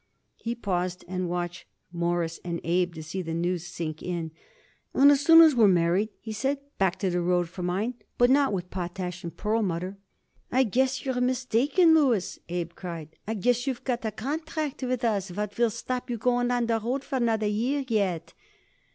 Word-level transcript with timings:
He 0.37 0.55
paused 0.55 1.05
and 1.07 1.29
watched 1.29 1.65
Morris 1.93 2.39
and 2.43 2.59
Abe, 2.63 2.95
to 2.95 3.03
see 3.03 3.21
the 3.21 3.35
news 3.35 3.67
sink 3.67 4.01
in. 4.01 4.31
"And 4.95 5.11
as 5.11 5.21
soon 5.21 5.41
as 5.41 5.53
we're 5.53 5.67
married," 5.67 6.09
he 6.19 6.31
said, 6.33 6.57
"back 6.79 6.95
to 7.01 7.11
the 7.11 7.21
road 7.21 7.47
for 7.49 7.61
mine, 7.61 7.93
but 8.17 8.31
not 8.31 8.51
with 8.51 8.71
Potash 8.71 9.23
& 9.31 9.37
Perlmutter." 9.37 9.99
"I 10.51 10.63
guess 10.63 11.05
you're 11.05 11.21
mistaken, 11.21 11.93
Louis," 11.93 12.39
Abe 12.49 12.73
cried. 12.73 13.09
"I 13.27 13.35
guess 13.35 13.67
you 13.67 13.75
got 13.75 14.03
a 14.03 14.09
contract 14.09 14.81
with 14.81 15.03
us 15.03 15.29
what 15.29 15.59
will 15.59 15.69
stop 15.69 16.09
you 16.09 16.17
going 16.17 16.49
on 16.49 16.65
the 16.65 16.79
road 16.79 17.03
for 17.03 17.17
another 17.17 17.45
year 17.45 17.85
yet." 17.87 18.33